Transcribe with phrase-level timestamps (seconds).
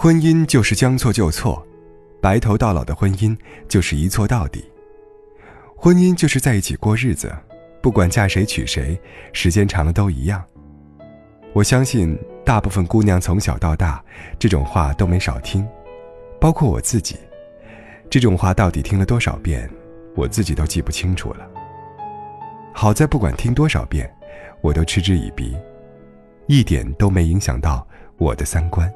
[0.00, 1.60] 婚姻就是将错就错，
[2.22, 4.64] 白头到老的婚姻就是一错到底。
[5.76, 7.34] 婚姻就是在一起过日子，
[7.82, 8.96] 不管嫁谁娶谁，
[9.32, 10.40] 时间长了都一样。
[11.52, 14.00] 我相信大部分姑娘从小到大，
[14.38, 15.66] 这种话都没少听，
[16.40, 17.16] 包括我自己。
[18.08, 19.68] 这种话到底听了多少遍，
[20.14, 21.44] 我自己都记不清楚了。
[22.72, 24.08] 好在不管听多少遍，
[24.60, 25.56] 我都嗤之以鼻，
[26.46, 27.84] 一点都没影响到
[28.16, 28.88] 我的三观。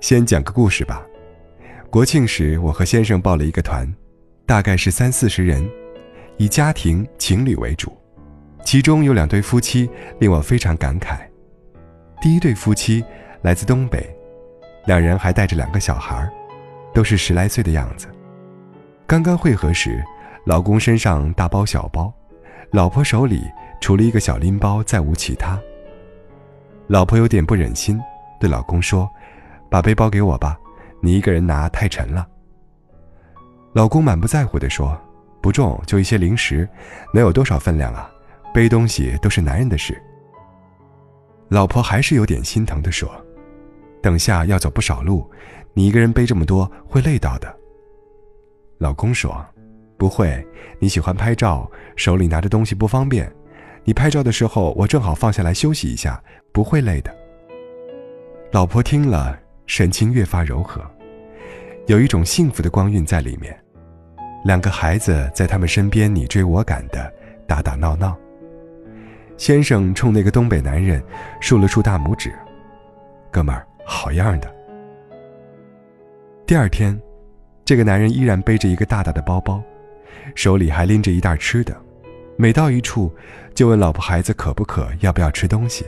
[0.00, 1.04] 先讲个故事吧。
[1.90, 3.92] 国庆时，我和先生报了一个团，
[4.46, 5.68] 大概是三四十人，
[6.36, 7.96] 以家庭情侣为主。
[8.64, 9.88] 其中有两对夫妻
[10.20, 11.18] 令我非常感慨。
[12.20, 13.04] 第一对夫妻
[13.42, 14.08] 来自东北，
[14.86, 16.30] 两人还带着两个小孩，
[16.92, 18.06] 都是十来岁的样子。
[19.06, 20.04] 刚刚会合时，
[20.44, 22.12] 老公身上大包小包，
[22.70, 23.42] 老婆手里
[23.80, 25.58] 除了一个小拎包再无其他。
[26.86, 27.98] 老婆有点不忍心，
[28.38, 29.08] 对老公说。
[29.70, 30.58] 把背包给我吧，
[31.00, 32.26] 你一个人拿太沉了。
[33.74, 34.98] 老公满不在乎地说
[35.40, 36.68] ：“不重，就一些零食，
[37.12, 38.10] 能有多少分量啊？
[38.52, 40.00] 背东西都是男人的事。”
[41.48, 43.10] 老婆还是有点心疼地说
[44.02, 45.30] ：“等下要走不少路，
[45.74, 47.54] 你一个人背这么多会累到的。”
[48.78, 49.44] 老公说
[49.96, 50.44] ：“不会，
[50.78, 53.30] 你喜欢拍照，手里拿着东西不方便，
[53.84, 56.22] 你拍照的时候我正好放下来休息一下，
[56.52, 57.14] 不会累的。”
[58.50, 59.38] 老婆听了。
[59.68, 60.80] 神情越发柔和，
[61.86, 63.56] 有一种幸福的光晕在里面。
[64.42, 67.12] 两个孩子在他们身边你追我赶的
[67.46, 68.16] 打打闹闹。
[69.36, 71.02] 先生冲那个东北男人
[71.38, 72.32] 竖了竖大拇指
[73.30, 74.52] ：“哥们儿，好样的。”
[76.46, 76.98] 第二天，
[77.62, 79.62] 这个男人依然背着一个大大的包包，
[80.34, 81.76] 手里还拎着一袋吃的，
[82.38, 83.14] 每到一处
[83.54, 85.84] 就问老婆孩子渴不渴，要不要吃东西。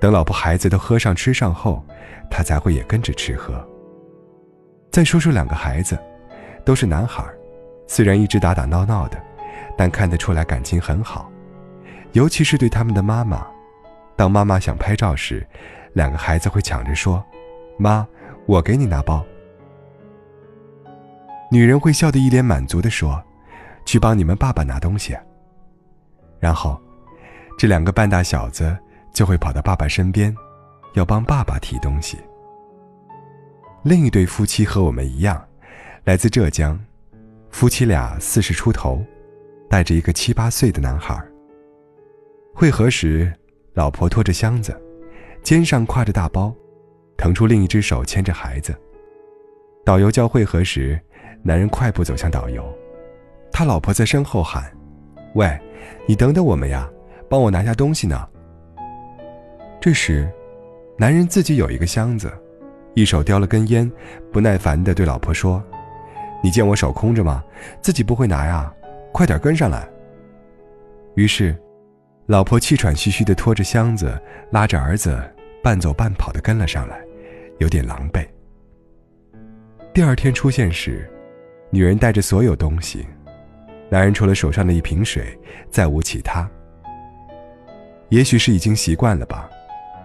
[0.00, 1.84] 等老婆孩子都喝上吃上后，
[2.30, 3.62] 他才会也跟着吃喝。
[4.90, 5.98] 再说说两个孩子，
[6.64, 7.22] 都是男孩，
[7.86, 9.22] 虽然一直打打闹闹的，
[9.76, 11.30] 但看得出来感情很好，
[12.12, 13.46] 尤其是对他们的妈妈。
[14.16, 15.46] 当妈妈想拍照时，
[15.92, 17.22] 两个孩子会抢着说
[17.78, 18.06] ：“妈，
[18.46, 19.22] 我给你拿包。”
[21.52, 23.22] 女人会笑得一脸满足地说
[23.84, 25.14] ：“去帮你们爸爸拿东西。”
[26.40, 26.80] 然后，
[27.58, 28.74] 这两个半大小子。
[29.12, 30.34] 就会跑到爸爸身边，
[30.94, 32.18] 要帮爸爸提东西。
[33.82, 35.42] 另一对夫妻和我们一样，
[36.04, 36.78] 来自浙江，
[37.50, 39.02] 夫妻俩四十出头，
[39.68, 41.18] 带着一个七八岁的男孩。
[42.54, 43.32] 会合时，
[43.74, 44.78] 老婆拖着箱子，
[45.42, 46.54] 肩上挎着大包，
[47.16, 48.74] 腾出另一只手牵着孩子。
[49.84, 51.00] 导游叫会合时，
[51.42, 52.62] 男人快步走向导游，
[53.50, 54.70] 他老婆在身后喊
[55.34, 55.58] ：“喂，
[56.06, 56.88] 你等等我们呀，
[57.30, 58.28] 帮我拿下东西呢。”
[59.80, 60.30] 这时，
[60.98, 62.30] 男人自己有一个箱子，
[62.92, 63.90] 一手叼了根烟，
[64.30, 65.64] 不耐烦地对老婆说
[66.44, 67.42] ：“你见我手空着吗？
[67.80, 68.70] 自己不会拿呀，
[69.10, 69.88] 快点跟上来。”
[71.16, 71.56] 于是，
[72.26, 74.20] 老婆气喘吁吁地拖着箱子，
[74.50, 75.18] 拉着儿子
[75.62, 77.00] 半走半跑地跟了上来，
[77.58, 78.26] 有点狼狈。
[79.94, 81.10] 第二天出现时，
[81.70, 83.06] 女人带着所有东西，
[83.88, 85.38] 男人除了手上的一瓶水，
[85.70, 86.46] 再无其他。
[88.10, 89.48] 也许是已经习惯了吧。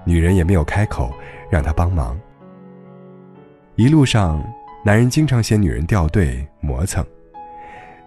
[0.05, 1.11] 女人也没有开口
[1.49, 2.17] 让他帮忙。
[3.75, 4.41] 一路上，
[4.85, 7.05] 男人经常嫌女人掉队磨蹭，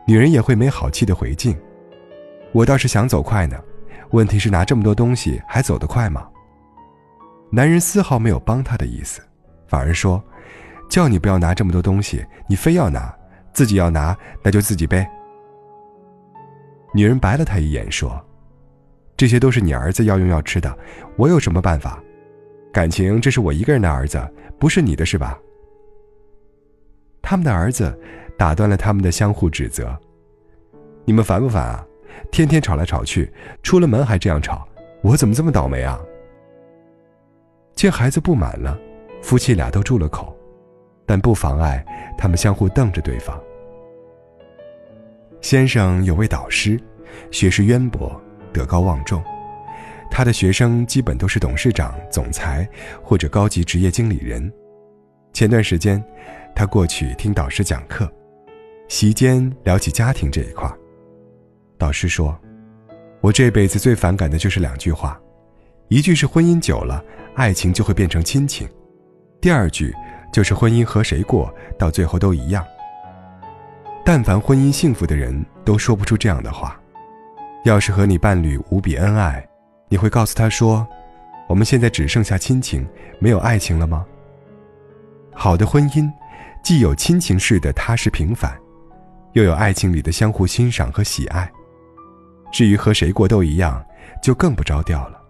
[0.06, 1.54] 女人也会没好气的回敬
[2.52, 3.60] ：“我倒是想走快呢，
[4.12, 6.26] 问题是拿这么多东西还走得快吗？”
[7.52, 9.20] 男人丝毫没有帮她的意思，
[9.66, 10.22] 反而说
[10.88, 13.14] ：“叫你不要拿这么多东西，你非要拿，
[13.52, 15.06] 自己要拿那就自己背。”
[16.94, 18.24] 女人白了他一眼说。
[19.18, 20.78] 这些都是你儿子要用要吃的，
[21.16, 22.00] 我有什么办法？
[22.72, 24.16] 感情这是我一个人的儿子，
[24.60, 25.36] 不是你的，是吧？
[27.20, 27.98] 他们的儿子
[28.38, 29.98] 打断了他们的相互指责
[31.04, 31.84] ：“你们烦不烦啊？
[32.30, 33.28] 天天吵来吵去，
[33.60, 34.68] 出了门还这样吵，
[35.02, 35.98] 我怎么这么倒霉啊？”
[37.74, 38.78] 见孩子不满了，
[39.20, 40.32] 夫妻俩都住了口，
[41.04, 41.84] 但不妨碍
[42.16, 43.36] 他们相互瞪着对方。
[45.40, 46.80] 先生有位导师，
[47.32, 48.20] 学识渊博。
[48.52, 49.22] 德高望重，
[50.10, 52.68] 他的学生基本都是董事长、总裁
[53.02, 54.52] 或者高级职业经理人。
[55.32, 56.02] 前段时间，
[56.54, 58.10] 他过去听导师讲课，
[58.88, 60.68] 席间聊起家庭这一块。
[61.76, 62.36] 导师说
[63.20, 65.20] ：“我这辈子最反感的就是两句话，
[65.88, 67.04] 一句是婚姻久了，
[67.36, 68.66] 爱情就会变成亲情；
[69.40, 69.94] 第二句
[70.32, 72.64] 就是婚姻和谁过，到最后都一样。
[74.04, 76.80] 但凡婚姻幸福的人，都说不出这样的话。”
[77.68, 79.46] 要是和你伴侣无比恩爱，
[79.90, 80.88] 你会告诉他说
[81.46, 82.88] ：“我们现在只剩下亲情，
[83.18, 84.06] 没有爱情了吗？”
[85.34, 86.10] 好的婚姻，
[86.64, 88.58] 既有亲情式的踏实平凡，
[89.34, 91.50] 又有爱情里的相互欣赏和喜爱。
[92.50, 93.84] 至于和谁过都一样，
[94.22, 95.20] 就更不着调了。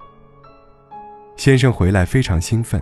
[1.37, 2.81] 先生回来非常兴奋，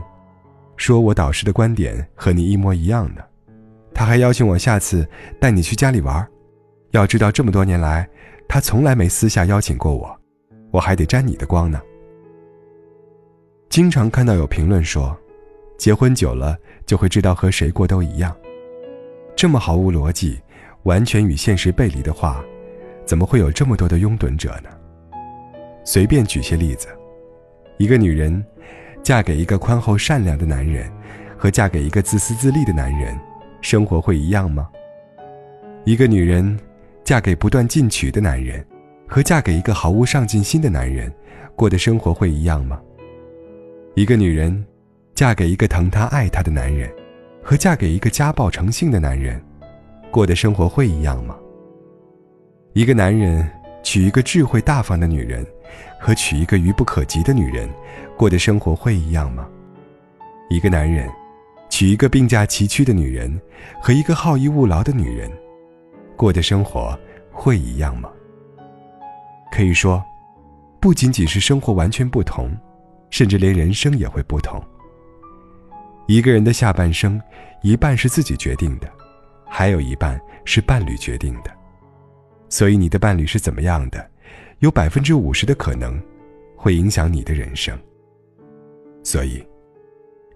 [0.76, 3.26] 说我导师的观点和你一模一样的，
[3.94, 5.08] 他还邀请我下次
[5.40, 6.28] 带你去家里玩儿。
[6.96, 8.08] 要知道这么多年来，
[8.48, 10.18] 他从来没私下邀请过我，
[10.70, 11.80] 我还得沾你的光呢。
[13.68, 15.16] 经常看到有评论说。
[15.78, 16.56] 结婚久了
[16.86, 18.34] 就会知道和谁过都一样，
[19.36, 20.40] 这么毫无逻辑、
[20.84, 22.42] 完全与现实背离的话，
[23.04, 24.70] 怎么会有这么多的拥趸者呢？
[25.84, 26.88] 随便举些例子，
[27.76, 28.42] 一个女人
[29.02, 30.90] 嫁给一个宽厚善良的男人，
[31.36, 33.14] 和嫁给一个自私自利的男人，
[33.60, 34.70] 生活会一样吗？
[35.84, 36.58] 一个女人
[37.06, 38.66] 嫁给不断进取的男人，
[39.06, 41.10] 和嫁给一个毫无上进心的男人，
[41.54, 42.80] 过的生活会一样吗？
[43.94, 44.66] 一个女人。
[45.14, 46.92] 嫁给一个疼她爱她的男人，
[47.42, 49.42] 和嫁给一个家暴成性的男人，
[50.10, 51.34] 过的生活会一样吗？
[52.74, 53.48] 一个男人
[53.82, 55.46] 娶一个智慧大方的女人，
[55.98, 57.66] 和娶一个愚不可及的女人，
[58.14, 59.48] 过的生活会一样吗？
[60.50, 61.08] 一个男人
[61.70, 63.40] 娶一个病驾齐驱的女人，
[63.80, 65.30] 和一个好逸恶劳的女人，
[66.16, 66.98] 过的生活
[67.30, 68.10] 会一样吗？
[69.52, 70.02] 可以说，
[70.80, 72.50] 不仅仅是生活完全不同，
[73.10, 74.62] 甚至连人生也会不同。
[76.06, 77.20] 一个人的下半生，
[77.62, 78.88] 一半是自己决定的，
[79.46, 81.50] 还有一半是伴侣决定的。
[82.48, 84.08] 所以，你的伴侣是怎么样的，
[84.60, 86.00] 有百分之五十的可能，
[86.56, 87.76] 会影响你的人生。
[89.02, 89.44] 所以，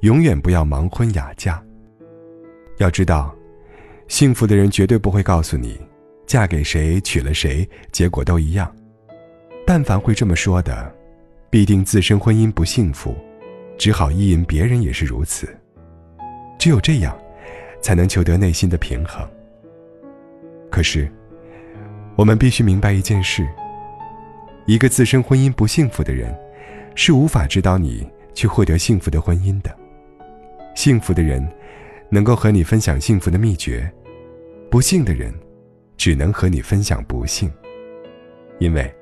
[0.00, 1.62] 永远不要盲婚哑嫁。
[2.78, 3.34] 要知道，
[4.10, 5.80] 幸福的人绝对不会告诉你，
[6.26, 8.70] 嫁给谁、娶了谁，结果都一样。
[9.64, 10.92] 但凡会这么说的，
[11.48, 13.14] 必定自身婚姻不幸福，
[13.78, 15.48] 只好意淫别人也是如此。
[16.58, 17.16] 只有这样，
[17.80, 19.24] 才能求得内心的平衡。
[20.72, 21.08] 可是，
[22.16, 23.46] 我们必须明白一件事：
[24.66, 26.36] 一个自身婚姻不幸福的人，
[26.96, 28.04] 是无法指导你
[28.34, 29.70] 去获得幸福的婚姻的。
[30.74, 31.48] 幸福的人，
[32.10, 33.88] 能够和你分享幸福的秘诀；
[34.68, 35.32] 不幸的人，
[35.96, 37.50] 只能和你分享不幸。
[38.58, 38.92] 因为，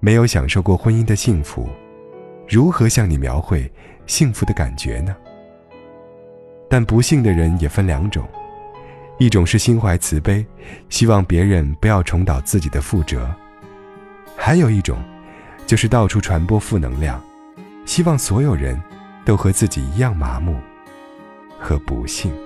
[0.00, 1.68] 没有享受过婚姻的幸福，
[2.48, 3.70] 如何向你描绘
[4.06, 5.16] 幸福的感觉呢？
[6.68, 8.28] 但不幸的人也分两种，
[9.18, 10.44] 一种是心怀慈悲，
[10.88, 13.20] 希望别人不要重蹈自己的覆辙；
[14.36, 14.98] 还有一种，
[15.64, 17.22] 就是到处传播负能量，
[17.84, 18.76] 希望所有人
[19.24, 20.56] 都和自己一样麻木
[21.66, 22.45] 和不幸。